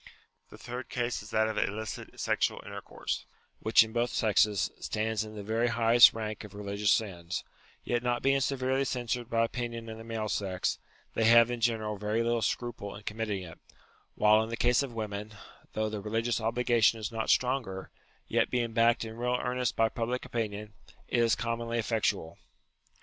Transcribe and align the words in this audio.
The 0.49 0.57
third 0.57 0.89
case 0.89 1.21
is 1.21 1.29
that 1.29 1.47
of 1.47 1.59
illicit 1.59 2.19
sexual 2.19 2.59
intercourse; 2.65 3.27
which 3.59 3.83
in 3.83 3.93
both 3.93 4.09
sexes, 4.09 4.71
stands 4.79 5.23
in 5.23 5.35
the 5.35 5.43
very 5.43 5.67
highest 5.67 6.11
rank 6.11 6.43
of 6.43 6.55
religious 6.55 6.91
sins, 6.91 7.43
yet 7.83 8.01
not 8.01 8.23
being 8.23 8.39
severely 8.39 8.83
censured 8.83 9.29
by 9.29 9.45
opinion 9.45 9.89
in 9.89 9.99
the 9.99 10.03
male 10.03 10.27
sex, 10.27 10.79
they 11.13 11.25
have 11.25 11.51
in 11.51 11.61
general 11.61 11.97
very 11.97 12.23
little 12.23 12.41
scruple 12.41 12.95
in 12.95 13.03
committing 13.03 13.43
it; 13.43 13.59
while 14.15 14.37
in 14.41 14.49
92 14.49 14.49
UTILITY 14.49 14.49
OF 14.49 14.49
RELIGION 14.49 14.49
the 14.49 14.57
case 14.57 14.83
of 14.83 14.95
women, 14.95 15.37
though 15.73 15.89
the 15.91 16.01
religious 16.01 16.41
obligation 16.41 16.99
is 16.99 17.11
not 17.11 17.29
stronger, 17.29 17.91
yet 18.27 18.49
being 18.49 18.73
backed 18.73 19.05
in 19.05 19.17
real 19.17 19.37
earnest 19.39 19.75
by 19.75 19.87
public 19.87 20.25
opinion, 20.25 20.73
it 21.07 21.19
is 21.19 21.35
commonly 21.35 21.77
effectual. 21.77 22.39